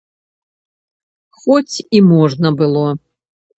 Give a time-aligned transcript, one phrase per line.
[1.43, 2.85] Хоць і можна было.